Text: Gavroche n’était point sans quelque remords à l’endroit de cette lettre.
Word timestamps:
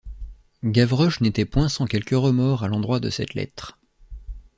Gavroche 0.63 1.21
n’était 1.21 1.45
point 1.45 1.69
sans 1.69 1.85
quelque 1.85 2.15
remords 2.15 2.63
à 2.63 2.67
l’endroit 2.67 2.99
de 2.99 3.11
cette 3.11 3.35
lettre. 3.35 3.77